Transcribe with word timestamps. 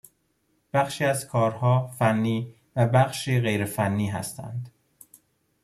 بخشی 0.73 1.05
از 1.05 1.27
کارها 1.27 1.87
فنی 1.87 2.55
و 2.75 2.87
بخشی 2.87 3.39
غیر 3.39 3.65
فنی 3.65 4.09
هستند 4.09 4.69